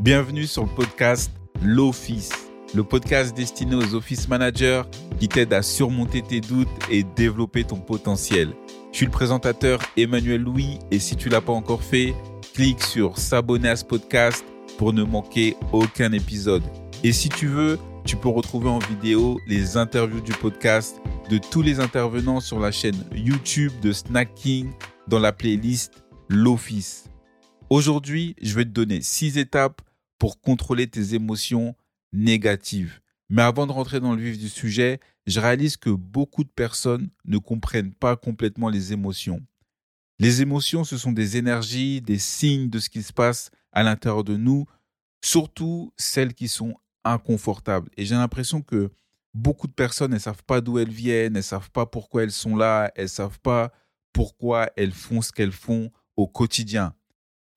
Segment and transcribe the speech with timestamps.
[0.00, 2.30] Bienvenue sur le podcast L'Office,
[2.72, 4.82] le podcast destiné aux office managers
[5.18, 8.54] qui t'aide à surmonter tes doutes et développer ton potentiel.
[8.92, 12.14] Je suis le présentateur Emmanuel Louis et si tu l'as pas encore fait,
[12.54, 14.44] clique sur s'abonner à ce podcast
[14.78, 16.62] pour ne manquer aucun épisode.
[17.02, 21.62] Et si tu veux, tu peux retrouver en vidéo les interviews du podcast de tous
[21.62, 24.70] les intervenants sur la chaîne YouTube de Snacking
[25.08, 27.10] dans la playlist L'Office.
[27.68, 29.82] Aujourd'hui, je vais te donner six étapes
[30.18, 31.74] pour contrôler tes émotions
[32.12, 33.00] négatives.
[33.28, 37.10] Mais avant de rentrer dans le vif du sujet, je réalise que beaucoup de personnes
[37.24, 39.42] ne comprennent pas complètement les émotions.
[40.18, 44.24] Les émotions, ce sont des énergies, des signes de ce qui se passe à l'intérieur
[44.24, 44.66] de nous,
[45.22, 46.74] surtout celles qui sont
[47.04, 47.90] inconfortables.
[47.96, 48.90] Et j'ai l'impression que
[49.34, 52.56] beaucoup de personnes, elles savent pas d'où elles viennent, elles savent pas pourquoi elles sont
[52.56, 53.72] là, elles savent pas
[54.12, 56.94] pourquoi elles font ce qu'elles font au quotidien.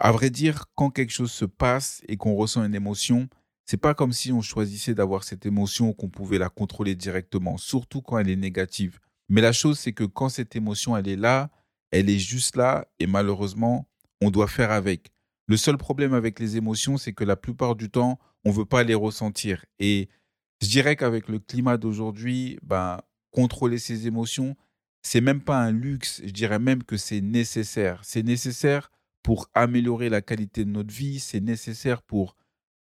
[0.04, 3.30] À vrai dire, quand quelque chose se passe et qu'on ressent une émotion,
[3.68, 7.58] c'est pas comme si on choisissait d'avoir cette émotion ou qu'on pouvait la contrôler directement,
[7.58, 9.00] surtout quand elle est négative.
[9.30, 11.52] Mais la chose, c'est que quand cette émotion, elle est là,
[11.92, 13.88] elle est juste là et malheureusement,
[14.22, 15.12] on doit faire avec.
[15.46, 18.66] Le seul problème avec les émotions, c'est que la plupart du temps, on ne veut
[18.66, 19.64] pas les ressentir.
[19.78, 20.10] Et
[20.64, 24.56] je dirais qu'avec le climat d'aujourd'hui, ben, contrôler ses émotions,
[25.04, 28.02] c'est même pas un luxe, je dirais même que c'est nécessaire.
[28.04, 28.90] C'est nécessaire
[29.24, 32.36] pour améliorer la qualité de notre vie, c'est nécessaire pour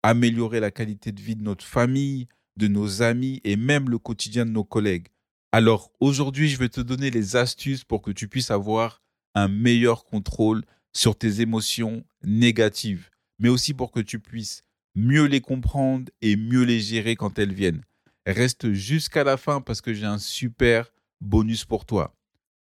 [0.03, 4.45] améliorer la qualité de vie de notre famille, de nos amis et même le quotidien
[4.45, 5.07] de nos collègues.
[5.51, 9.01] Alors aujourd'hui, je vais te donner les astuces pour que tu puisses avoir
[9.35, 13.09] un meilleur contrôle sur tes émotions négatives,
[13.39, 14.63] mais aussi pour que tu puisses
[14.95, 17.83] mieux les comprendre et mieux les gérer quand elles viennent.
[18.25, 22.15] Reste jusqu'à la fin parce que j'ai un super bonus pour toi.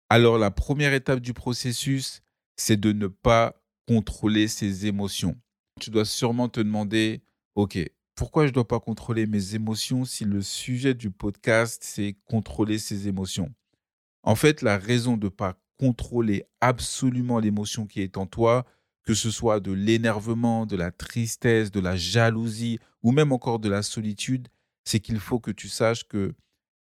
[0.09, 2.21] Alors la première étape du processus,
[2.55, 3.55] c'est de ne pas
[3.87, 5.35] contrôler ses émotions.
[5.79, 7.21] Tu dois sûrement te demander,
[7.55, 7.77] OK,
[8.15, 12.79] pourquoi je ne dois pas contrôler mes émotions si le sujet du podcast, c'est contrôler
[12.79, 13.53] ses émotions?
[14.23, 18.65] En fait, la raison de ne pas contrôler absolument l'émotion qui est en toi,
[19.03, 23.69] que ce soit de l'énervement, de la tristesse, de la jalousie ou même encore de
[23.69, 24.47] la solitude,
[24.85, 26.33] c'est qu'il faut que tu saches que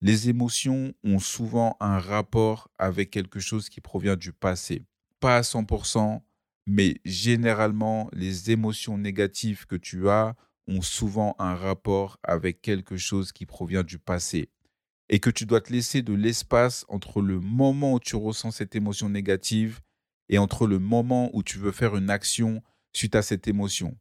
[0.01, 4.83] les émotions ont souvent un rapport avec quelque chose qui provient du passé.
[5.19, 6.21] Pas à 100%,
[6.67, 10.35] mais généralement, les émotions négatives que tu as
[10.67, 14.49] ont souvent un rapport avec quelque chose qui provient du passé.
[15.09, 18.75] Et que tu dois te laisser de l'espace entre le moment où tu ressens cette
[18.75, 19.81] émotion négative
[20.29, 23.97] et entre le moment où tu veux faire une action suite à cette émotion.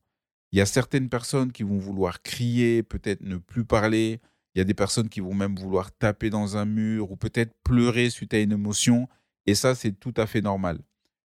[0.53, 4.21] Il y a certaines personnes qui vont vouloir crier, peut-être ne plus parler.
[4.55, 7.55] Il y a des personnes qui vont même vouloir taper dans un mur ou peut-être
[7.65, 9.09] pleurer suite à une émotion.
[9.47, 10.81] Et ça, c'est tout à fait normal.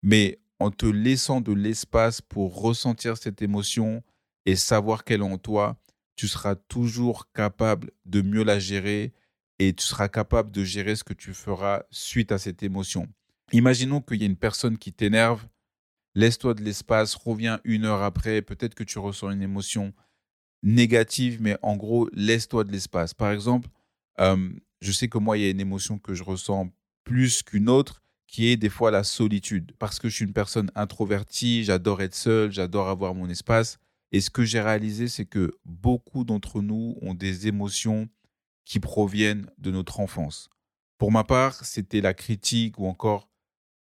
[0.03, 4.03] Mais en te laissant de l'espace pour ressentir cette émotion
[4.45, 5.77] et savoir qu'elle est en toi,
[6.15, 9.13] tu seras toujours capable de mieux la gérer
[9.59, 13.07] et tu seras capable de gérer ce que tu feras suite à cette émotion.
[13.51, 15.47] Imaginons qu'il y a une personne qui t'énerve,
[16.15, 19.93] laisse-toi de l'espace, reviens une heure après, peut-être que tu ressens une émotion
[20.63, 23.13] négative, mais en gros, laisse-toi de l'espace.
[23.13, 23.69] Par exemple,
[24.19, 24.49] euh,
[24.81, 26.69] je sais que moi, il y a une émotion que je ressens
[27.03, 29.71] plus qu'une autre, qui est des fois la solitude.
[29.79, 33.79] Parce que je suis une personne introvertie, j'adore être seul, j'adore avoir mon espace.
[34.11, 38.09] Et ce que j'ai réalisé, c'est que beaucoup d'entre nous ont des émotions
[38.65, 40.49] qui proviennent de notre enfance.
[40.97, 43.29] Pour ma part, c'était la critique ou encore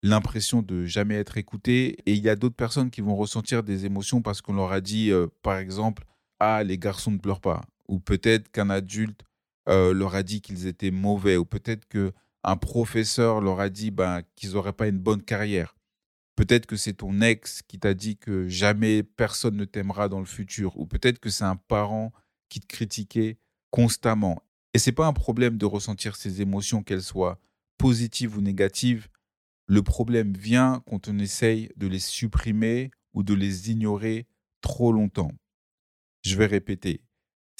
[0.03, 1.99] l'impression de jamais être écouté.
[2.07, 4.81] Et il y a d'autres personnes qui vont ressentir des émotions parce qu'on leur a
[4.81, 6.05] dit, euh, par exemple,
[6.39, 7.62] ah, les garçons ne pleurent pas.
[7.89, 9.22] Ou peut-être qu'un adulte
[9.69, 11.37] euh, leur a dit qu'ils étaient mauvais.
[11.37, 12.12] Ou peut-être que
[12.43, 15.77] un professeur leur a dit ben, qu'ils n'auraient pas une bonne carrière.
[16.37, 20.27] Peut-être que c'est ton ex qui t'a dit que jamais personne ne t'aimera dans le
[20.27, 20.78] futur.
[20.78, 22.12] Ou peut-être que c'est un parent
[22.49, 23.39] qui te critiquait
[23.71, 24.43] constamment.
[24.73, 27.39] Et ce n'est pas un problème de ressentir ces émotions, qu'elles soient
[27.77, 29.09] positives ou négatives.
[29.67, 34.27] Le problème vient quand on essaye de les supprimer ou de les ignorer
[34.60, 35.33] trop longtemps.
[36.22, 37.03] Je vais répéter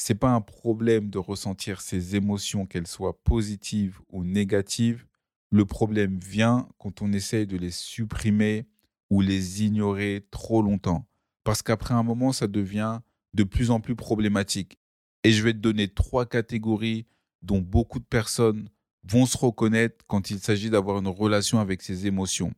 [0.03, 5.05] c'est pas un problème de ressentir ces émotions, qu'elles soient positives ou négatives.
[5.51, 8.67] Le problème vient quand on essaye de les supprimer
[9.11, 11.07] ou les ignorer trop longtemps.
[11.45, 13.01] Parce qu'après un moment, ça devient
[13.35, 14.79] de plus en plus problématique.
[15.23, 17.05] Et je vais te donner trois catégories
[17.43, 18.71] dont beaucoup de personnes
[19.05, 22.55] vont se reconnaître quand il s'agit d'avoir une relation avec ces émotions.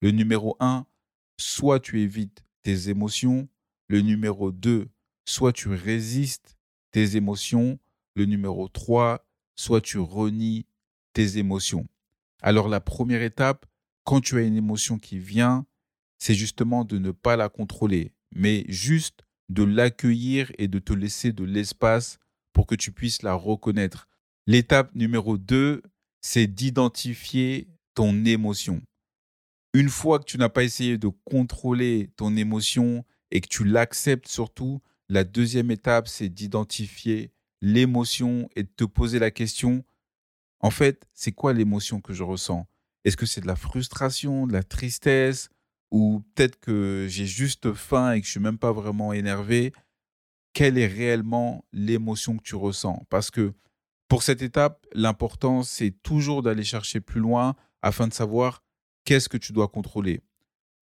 [0.00, 0.86] Le numéro un,
[1.36, 3.48] soit tu évites tes émotions.
[3.88, 4.88] Le numéro deux,
[5.26, 6.55] soit tu résistes
[6.96, 7.78] tes émotions.
[8.14, 9.22] Le numéro 3,
[9.54, 10.64] soit tu renies
[11.12, 11.86] tes émotions.
[12.40, 13.66] Alors la première étape,
[14.04, 15.66] quand tu as une émotion qui vient,
[16.16, 21.34] c'est justement de ne pas la contrôler, mais juste de l'accueillir et de te laisser
[21.34, 22.18] de l'espace
[22.54, 24.08] pour que tu puisses la reconnaître.
[24.46, 25.82] L'étape numéro 2,
[26.22, 28.80] c'est d'identifier ton émotion.
[29.74, 34.28] Une fois que tu n'as pas essayé de contrôler ton émotion et que tu l'acceptes
[34.28, 39.84] surtout, la deuxième étape, c'est d'identifier l'émotion et de te poser la question,
[40.60, 42.66] en fait, c'est quoi l'émotion que je ressens?
[43.04, 45.48] Est-ce que c'est de la frustration, de la tristesse,
[45.90, 49.72] ou peut-être que j'ai juste faim et que je suis même pas vraiment énervé.
[50.52, 53.04] Quelle est réellement l'émotion que tu ressens?
[53.10, 53.52] Parce que
[54.08, 58.62] pour cette étape, l'important, c'est toujours d'aller chercher plus loin afin de savoir
[59.04, 60.20] qu'est-ce que tu dois contrôler.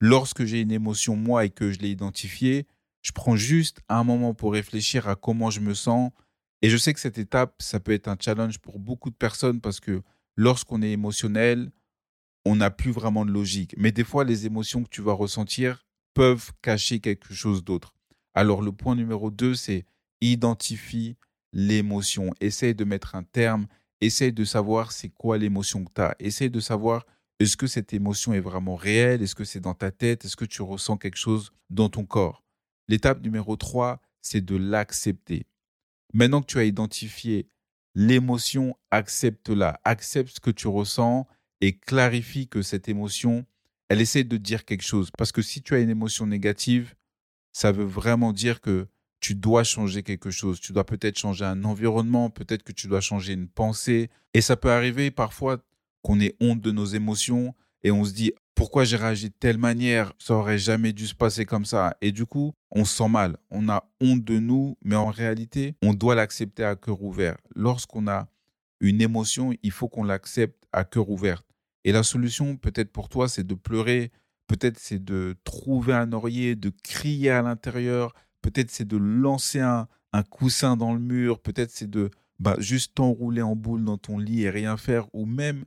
[0.01, 2.67] Lorsque j'ai une émotion, moi, et que je l'ai identifiée,
[3.05, 6.11] je prends juste un moment pour réfléchir à comment je me sens.
[6.63, 9.61] Et je sais que cette étape, ça peut être un challenge pour beaucoup de personnes
[9.61, 10.03] parce que
[10.37, 11.71] lorsqu'on est émotionnel,
[12.47, 13.75] on n'a plus vraiment de logique.
[13.77, 17.95] Mais des fois, les émotions que tu vas ressentir peuvent cacher quelque chose d'autre.
[18.33, 19.85] Alors le point numéro 2, c'est
[20.23, 21.17] identifie
[21.53, 22.33] l'émotion.
[22.41, 23.67] Essaye de mettre un terme.
[24.01, 26.17] Essaye de savoir c'est quoi l'émotion que tu as.
[26.19, 27.05] Essaye de savoir
[27.39, 29.21] est-ce que cette émotion est vraiment réelle?
[29.21, 30.25] Est-ce que c'est dans ta tête?
[30.25, 32.44] Est-ce que tu ressens quelque chose dans ton corps?
[32.89, 35.47] L'étape numéro 3, c'est de l'accepter.
[36.13, 37.49] Maintenant que tu as identifié
[37.95, 39.81] l'émotion, accepte-la.
[39.85, 41.27] Accepte ce que tu ressens
[41.61, 43.47] et clarifie que cette émotion,
[43.89, 45.11] elle essaie de dire quelque chose.
[45.17, 46.95] Parce que si tu as une émotion négative,
[47.53, 48.89] ça veut vraiment dire que
[49.21, 50.61] tu dois changer quelque chose.
[50.61, 54.11] Tu dois peut-être changer un environnement, peut-être que tu dois changer une pensée.
[54.35, 55.65] Et ça peut arriver parfois
[56.03, 59.59] qu'on ait honte de nos émotions et on se dit pourquoi j'ai réagi de telle
[59.59, 61.97] manière, ça aurait jamais dû se passer comme ça.
[62.01, 65.75] Et du coup, on se sent mal, on a honte de nous, mais en réalité,
[65.83, 67.37] on doit l'accepter à cœur ouvert.
[67.55, 68.29] Lorsqu'on a
[68.81, 71.45] une émotion, il faut qu'on l'accepte à cœur ouvert.
[71.85, 74.11] Et la solution, peut-être pour toi, c'est de pleurer,
[74.47, 79.89] peut-être c'est de trouver un oreiller, de crier à l'intérieur, peut-être c'est de lancer un,
[80.13, 84.19] un, coussin dans le mur, peut-être c'est de bah, juste t'enrouler en boule dans ton
[84.19, 85.65] lit et rien faire, ou même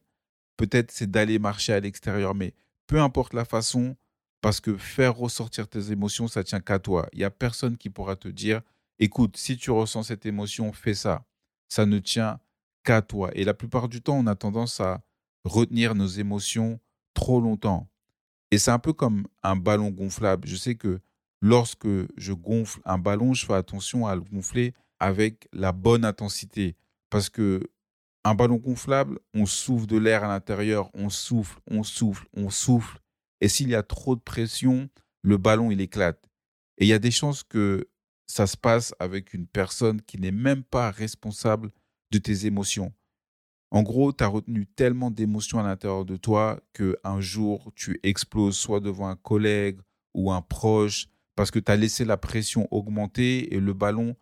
[0.58, 2.54] peut-être c'est d'aller marcher à l'extérieur, mais
[2.88, 3.96] peu importe la façon,
[4.42, 7.08] parce que faire ressortir tes émotions, ça tient qu'à toi.
[7.14, 8.62] Il n'y a personne qui pourra te dire,
[9.00, 11.26] écoute, si tu ressens cette émotion, fais ça.
[11.68, 12.40] Ça ne tient
[12.84, 13.30] qu'à toi.
[13.34, 15.02] Et la plupart du temps, on a tendance à
[15.44, 16.80] retenir nos émotions
[17.14, 17.90] trop longtemps.
[18.52, 20.48] Et c'est un peu comme un ballon gonflable.
[20.48, 21.02] Je sais que
[21.42, 26.76] lorsque je gonfle un ballon, je fais attention à le gonfler avec la bonne intensité.
[27.10, 27.62] Parce que
[28.24, 33.00] un ballon gonflable, on souffle de l'air à l'intérieur, on souffle, on souffle, on souffle.
[33.42, 34.90] Et s'il y a trop de pression,
[35.22, 36.24] le ballon, il éclate.
[36.78, 37.88] Et il y a des chances que
[38.28, 41.72] ça se passe avec une personne qui n'est même pas responsable
[42.12, 42.94] de tes émotions.
[43.72, 48.58] En gros, tu as retenu tellement d'émotions à l'intérieur de toi qu'un jour, tu exploses
[48.58, 49.80] soit devant un collègue
[50.14, 54.16] ou un proche parce que tu as laissé la pression augmenter et le ballon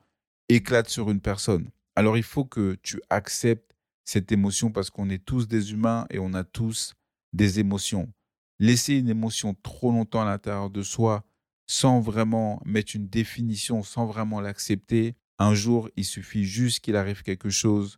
[0.50, 1.70] éclate sur une personne.
[1.96, 3.75] Alors il faut que tu acceptes
[4.06, 6.94] cette émotion parce qu'on est tous des humains et on a tous
[7.34, 8.12] des émotions.
[8.60, 11.26] Laisser une émotion trop longtemps à l'intérieur de soi
[11.68, 17.24] sans vraiment mettre une définition, sans vraiment l'accepter, un jour, il suffit juste qu'il arrive
[17.24, 17.98] quelque chose,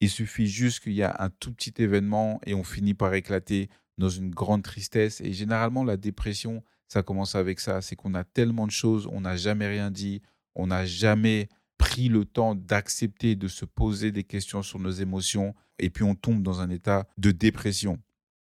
[0.00, 3.68] il suffit juste qu'il y a un tout petit événement et on finit par éclater
[3.98, 5.20] dans une grande tristesse.
[5.20, 9.20] Et généralement, la dépression, ça commence avec ça, c'est qu'on a tellement de choses, on
[9.20, 10.22] n'a jamais rien dit,
[10.56, 11.48] on n'a jamais
[11.92, 16.14] pris le temps d'accepter, de se poser des questions sur nos émotions, et puis on
[16.14, 18.00] tombe dans un état de dépression.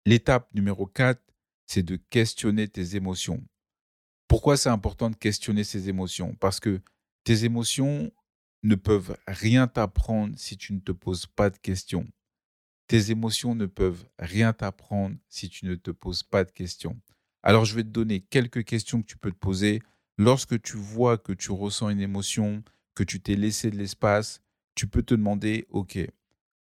[0.06, 1.22] L'étape numéro 4,
[1.66, 3.42] c'est de questionner tes émotions.
[4.27, 6.36] Pourquoi c'est important de questionner ces émotions?
[6.42, 6.82] Parce que
[7.24, 8.12] tes émotions
[8.63, 12.06] ne peuvent rien t'apprendre si tu ne te poses pas de questions.
[12.88, 17.00] Tes émotions ne peuvent rien t'apprendre si tu ne te poses pas de questions.
[17.44, 19.82] Alors je vais te donner quelques questions que tu peux te poser
[20.18, 22.62] lorsque tu vois que tu ressens une émotion,
[22.98, 24.42] que tu t'es laissé de l'espace,
[24.74, 26.00] tu peux te demander, OK,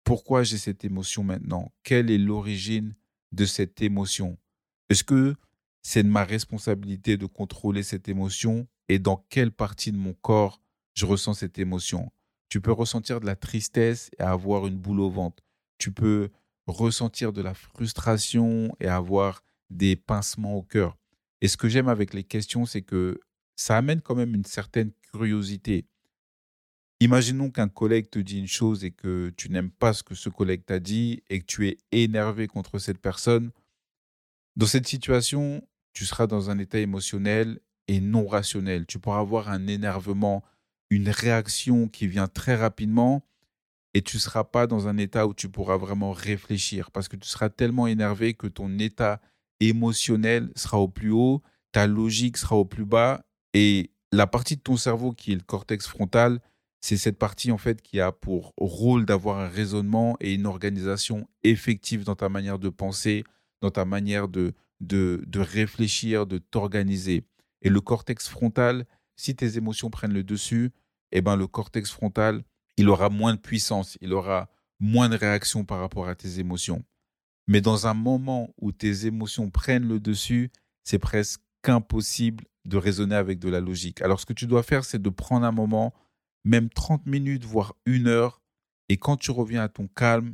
[0.04, 1.72] pourquoi j'ai cette émotion maintenant?
[1.82, 2.94] Quelle est l'origine
[3.32, 4.38] de cette émotion?
[4.90, 5.36] Est-ce que
[5.82, 10.62] c'est de ma responsabilité de contrôler cette émotion et dans quelle partie de mon corps
[10.94, 12.12] je ressens cette émotion?
[12.50, 15.44] Tu peux ressentir de la tristesse et avoir une boule au ventre.
[15.80, 16.30] Tu peux
[16.68, 21.00] ressentir de la frustration et avoir des pincements au cœur.
[21.42, 23.20] Et ce que j'aime avec les questions, c'est que
[23.56, 25.88] ça amène quand même une certaine curiosité.
[27.02, 30.30] Imaginons qu'un collègue te dit une chose et que tu n'aimes pas ce que ce
[30.30, 33.50] collègue t'a dit et que tu es énervé contre cette personne.
[34.56, 38.86] Dans cette situation, tu seras dans un état émotionnel et non rationnel.
[38.86, 40.44] Tu pourras avoir un énervement,
[40.92, 43.26] une réaction qui vient très rapidement
[43.96, 47.16] et tu ne seras pas dans un état où tu pourras vraiment réfléchir parce que
[47.16, 49.22] tu seras tellement énervé que ton état
[49.60, 51.42] émotionnel sera au plus haut,
[51.72, 55.42] ta logique sera au plus bas et la partie de ton cerveau qui est le
[55.42, 56.40] cortex frontal,
[56.82, 61.28] c'est cette partie en fait qui a pour rôle d'avoir un raisonnement et une organisation
[61.44, 63.24] effective dans ta manière de penser,
[63.62, 67.24] dans ta manière de, de, de réfléchir, de t'organiser.
[67.62, 68.86] Et le cortex frontal,
[69.16, 70.72] si tes émotions prennent le dessus,
[71.12, 72.44] eh ben le cortex frontal,
[72.78, 76.84] il aura moins de puissance, il aura moins de réaction par rapport à tes émotions.
[77.48, 80.52] Mais dans un moment où tes émotions prennent le dessus,
[80.84, 84.02] c'est presque impossible de raisonner avec de la logique.
[84.02, 85.94] Alors ce que tu dois faire, c'est de prendre un moment,
[86.44, 88.42] même 30 minutes, voire une heure,
[88.90, 90.34] et quand tu reviens à ton calme,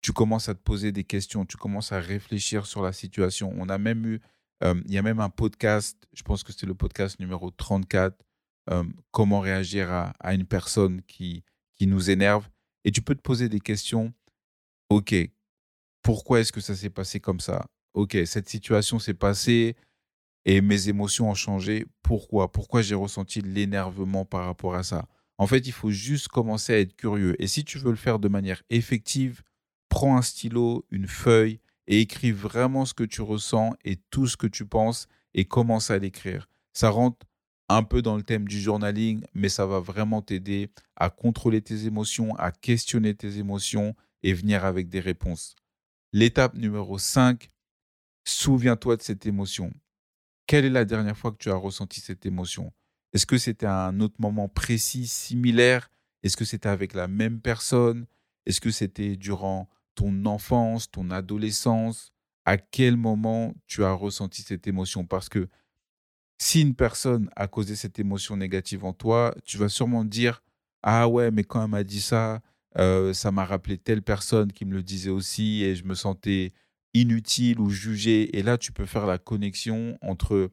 [0.00, 3.54] tu commences à te poser des questions, tu commences à réfléchir sur la situation.
[3.56, 4.20] On a même eu,
[4.64, 8.16] euh, il y a même un podcast, je pense que c'est le podcast numéro 34,
[8.70, 8.82] euh,
[9.12, 11.44] comment réagir à, à, une personne qui,
[11.76, 12.48] qui nous énerve.
[12.84, 14.12] Et tu peux te poser des questions.
[14.90, 15.14] OK,
[16.02, 17.66] pourquoi est-ce que ça s'est passé comme ça?
[17.94, 19.76] Ok, cette situation s'est passée
[20.44, 21.86] et mes émotions ont changé.
[22.02, 22.50] Pourquoi?
[22.50, 25.06] Pourquoi j'ai ressenti l'énervement par rapport à ça?
[25.42, 27.34] En fait, il faut juste commencer à être curieux.
[27.42, 29.42] Et si tu veux le faire de manière effective,
[29.88, 31.58] prends un stylo, une feuille
[31.88, 35.90] et écris vraiment ce que tu ressens et tout ce que tu penses et commence
[35.90, 36.48] à l'écrire.
[36.72, 37.26] Ça rentre
[37.68, 41.86] un peu dans le thème du journaling, mais ça va vraiment t'aider à contrôler tes
[41.86, 45.56] émotions, à questionner tes émotions et venir avec des réponses.
[46.12, 47.50] L'étape numéro 5,
[48.24, 49.72] souviens-toi de cette émotion.
[50.46, 52.72] Quelle est la dernière fois que tu as ressenti cette émotion?
[53.12, 55.90] Est-ce que c'était un autre moment précis, similaire?
[56.22, 58.06] Est-ce que c'était avec la même personne?
[58.46, 62.12] Est-ce que c'était durant ton enfance, ton adolescence?
[62.44, 65.04] À quel moment tu as ressenti cette émotion?
[65.04, 65.48] Parce que
[66.38, 70.42] si une personne a causé cette émotion négative en toi, tu vas sûrement dire
[70.82, 72.40] Ah ouais, mais quand elle m'a dit ça,
[72.78, 76.52] euh, ça m'a rappelé telle personne qui me le disait aussi et je me sentais
[76.94, 78.36] inutile ou jugé.
[78.36, 80.50] Et là, tu peux faire la connexion entre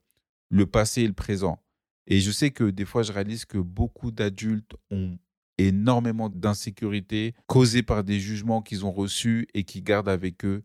[0.50, 1.60] le passé et le présent.
[2.08, 5.18] Et je sais que des fois, je réalise que beaucoup d'adultes ont
[5.58, 10.64] énormément d'insécurité causées par des jugements qu'ils ont reçus et qui gardent avec eux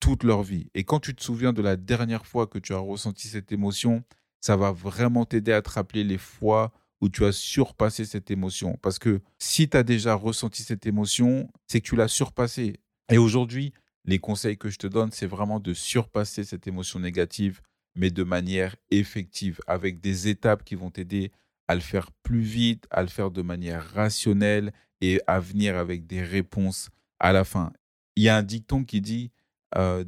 [0.00, 0.68] toute leur vie.
[0.74, 4.04] Et quand tu te souviens de la dernière fois que tu as ressenti cette émotion,
[4.40, 8.78] ça va vraiment t'aider à te rappeler les fois où tu as surpassé cette émotion.
[8.82, 12.80] Parce que si tu as déjà ressenti cette émotion, c'est que tu l'as surpassée.
[13.10, 13.72] Et aujourd'hui,
[14.04, 17.62] les conseils que je te donne, c'est vraiment de surpasser cette émotion négative,
[17.94, 21.32] mais de manière effective, avec des étapes qui vont t'aider
[21.68, 26.06] à le faire plus vite, à le faire de manière rationnelle et à venir avec
[26.06, 27.72] des réponses à la fin.
[28.16, 29.30] Il y a un dicton qui dit
[29.76, 30.04] euh,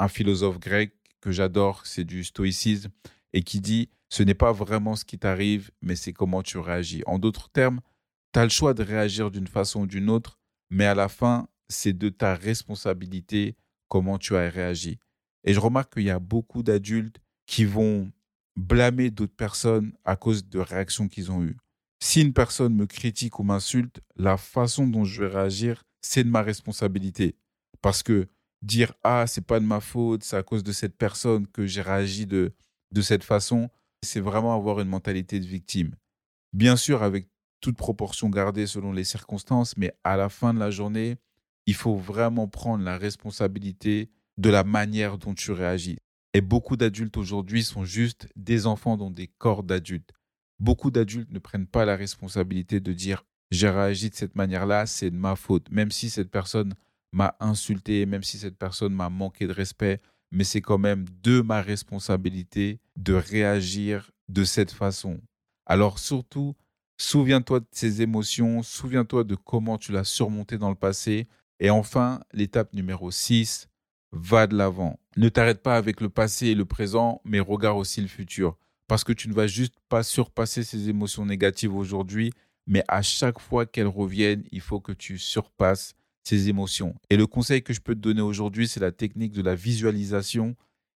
[0.00, 2.90] un philosophe grec que j'adore, c'est du stoïcisme,
[3.32, 7.02] et qui dit ce n'est pas vraiment ce qui t'arrive, mais c'est comment tu réagis.
[7.06, 7.80] En d'autres termes,
[8.32, 10.38] tu as le choix de réagir d'une façon ou d'une autre,
[10.70, 13.56] mais à la fin, c'est de ta responsabilité
[13.88, 14.98] comment tu as réagi.
[15.44, 18.10] Et je remarque qu'il y a beaucoup d'adultes qui vont
[18.56, 21.56] blâmer d'autres personnes à cause de réactions qu'ils ont eues.
[22.00, 26.28] Si une personne me critique ou m'insulte, la façon dont je vais réagir, c'est de
[26.28, 27.36] ma responsabilité.
[27.82, 28.28] Parce que
[28.62, 31.82] dire ah, c'est pas de ma faute, c'est à cause de cette personne que j'ai
[31.82, 32.52] réagi de,
[32.92, 33.70] de cette façon,
[34.02, 35.94] c'est vraiment avoir une mentalité de victime.
[36.52, 37.28] Bien sûr, avec
[37.60, 41.16] toute proportion gardée selon les circonstances, mais à la fin de la journée,
[41.66, 45.98] il faut vraiment prendre la responsabilité de la manière dont tu réagis.
[46.32, 50.12] Et beaucoup d'adultes aujourd'hui sont juste des enfants dans des corps d'adultes.
[50.60, 55.10] Beaucoup d'adultes ne prennent pas la responsabilité de dire j'ai réagi de cette manière-là, c'est
[55.10, 56.74] de ma faute, même si cette personne
[57.12, 61.40] m'a insulté, même si cette personne m'a manqué de respect, mais c'est quand même de
[61.40, 65.20] ma responsabilité de réagir de cette façon.
[65.64, 66.54] Alors surtout,
[66.98, 71.26] souviens-toi de ces émotions, souviens-toi de comment tu l'as surmonté dans le passé.
[71.60, 73.68] Et enfin, l'étape numéro 6,
[74.12, 74.98] va de l'avant.
[75.16, 78.56] Ne t'arrête pas avec le passé et le présent, mais regarde aussi le futur.
[78.86, 82.32] Parce que tu ne vas juste pas surpasser ces émotions négatives aujourd'hui,
[82.66, 86.94] mais à chaque fois qu'elles reviennent, il faut que tu surpasses ces émotions.
[87.10, 90.56] Et le conseil que je peux te donner aujourd'hui, c'est la technique de la visualisation.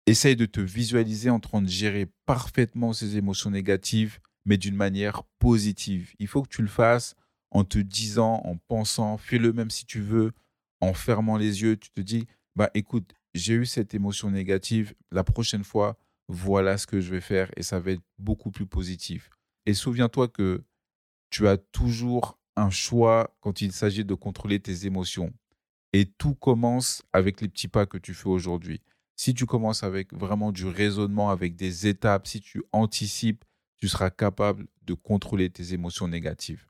[0.07, 5.25] Essaye de te visualiser en train de gérer parfaitement ces émotions négatives, mais d'une manière
[5.39, 6.13] positive.
[6.19, 7.15] Il faut que tu le fasses
[7.51, 10.33] en te disant, en pensant, fais-le même si tu veux,
[10.81, 12.27] en fermant les yeux, tu te dis,
[12.59, 15.97] bah écoute, j'ai eu cette émotion négative, la prochaine fois,
[16.27, 19.31] voilà ce que je vais faire et ça va être beaucoup plus positif.
[19.65, 20.65] Et souviens-toi que
[21.31, 25.33] tu as toujours un choix quand il s'agit de contrôler tes émotions.
[25.93, 28.83] Et tout commence avec les petits pas que tu fais aujourd'hui.
[29.15, 33.45] Si tu commences avec vraiment du raisonnement, avec des étapes, si tu anticipes,
[33.77, 36.67] tu seras capable de contrôler tes émotions négatives.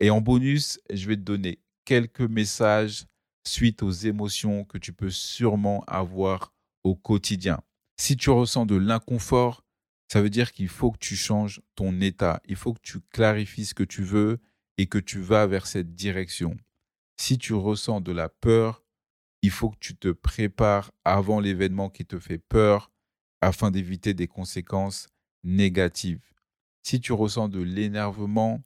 [0.00, 3.04] Et en bonus, je vais te donner quelques messages
[3.48, 6.52] suite aux émotions que tu peux sûrement avoir
[6.84, 7.60] au quotidien.
[8.00, 9.64] Si tu ressens de l'inconfort,
[10.10, 12.40] Ça veut dire qu'il faut que tu changes ton état.
[12.46, 14.38] Il faut que tu clarifies ce que tu veux
[14.78, 16.56] et que tu vas vers cette direction.
[17.20, 18.82] Si tu ressens de la peur,
[19.42, 22.90] il faut que tu te prépares avant l'événement qui te fait peur
[23.40, 25.08] afin d'éviter des conséquences
[25.44, 26.24] négatives.
[26.82, 28.62] Si tu ressens de l'énervement,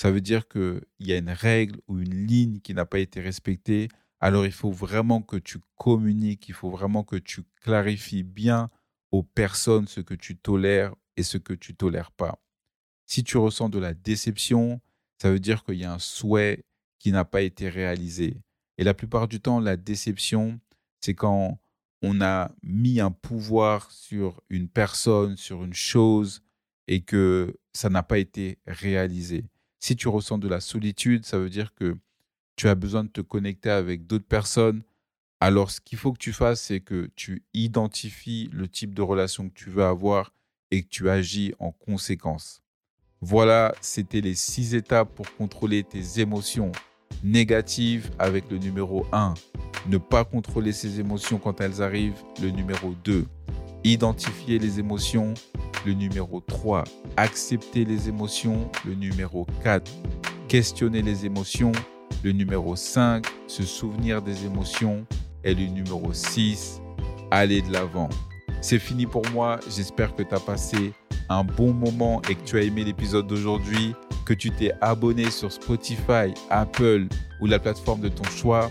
[0.00, 3.20] ça veut dire qu'il y a une règle ou une ligne qui n'a pas été
[3.20, 3.88] respectée.
[4.20, 8.70] Alors il faut vraiment que tu communiques, il faut vraiment que tu clarifies bien
[9.10, 12.38] aux personnes ce que tu tolères et ce que tu tolères pas.
[13.06, 14.80] Si tu ressens de la déception,
[15.20, 16.64] ça veut dire qu'il y a un souhait
[16.98, 18.42] qui n'a pas été réalisé.
[18.78, 20.60] Et la plupart du temps, la déception,
[21.00, 21.58] c'est quand
[22.02, 26.42] on a mis un pouvoir sur une personne, sur une chose,
[26.88, 29.44] et que ça n'a pas été réalisé.
[29.80, 31.96] Si tu ressens de la solitude, ça veut dire que
[32.56, 34.82] tu as besoin de te connecter avec d'autres personnes.
[35.40, 39.48] Alors, ce qu'il faut que tu fasses, c'est que tu identifies le type de relation
[39.48, 40.32] que tu veux avoir
[40.70, 42.62] et que tu agis en conséquence.
[43.20, 46.72] Voilà, c'était les six étapes pour contrôler tes émotions
[47.22, 49.34] négatives avec le numéro 1.
[49.88, 53.26] Ne pas contrôler ses émotions quand elles arrivent, le numéro 2.
[53.84, 55.34] Identifier les émotions,
[55.84, 56.84] le numéro 3.
[57.16, 59.90] Accepter les émotions, le numéro 4.
[60.48, 61.72] Questionner les émotions,
[62.22, 63.26] le numéro 5.
[63.46, 65.06] Se souvenir des émotions,
[65.44, 66.80] et le numéro 6.
[67.30, 68.08] Aller de l'avant.
[68.60, 69.58] C'est fini pour moi.
[69.68, 70.92] J'espère que tu as passé
[71.28, 73.94] un bon moment et que tu as aimé l'épisode d'aujourd'hui,
[74.24, 77.06] que tu t'es abonné sur Spotify, Apple
[77.40, 78.70] ou la plateforme de ton choix.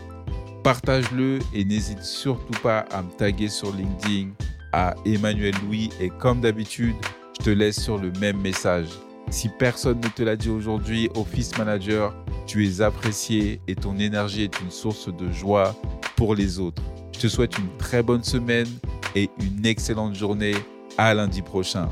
[0.64, 4.32] Partage-le et n'hésite surtout pas à me taguer sur LinkedIn
[4.74, 6.96] à Emmanuel Louis et comme d'habitude,
[7.38, 8.88] je te laisse sur le même message.
[9.30, 12.14] Si personne ne te l'a dit aujourd'hui, Office Manager,
[12.46, 15.76] tu es apprécié et ton énergie est une source de joie
[16.16, 16.82] pour les autres.
[17.14, 18.68] Je te souhaite une très bonne semaine
[19.16, 20.56] et une excellente journée.
[20.98, 21.90] À lundi prochain.